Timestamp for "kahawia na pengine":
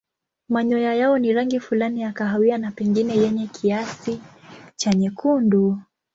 2.11-3.17